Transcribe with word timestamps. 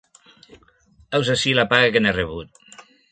Heus 1.17 1.29
ací 1.35 1.53
la 1.59 1.65
paga 1.75 1.91
que 1.97 2.01
n'he 2.07 2.15
rebut. 2.17 2.59